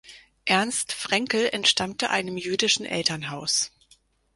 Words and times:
Ernst 0.45 0.93
Fraenkel 0.93 1.49
entstammte 1.51 2.09
einem 2.09 2.35
jüdischen 2.35 2.87
Elternhaus. 2.87 3.71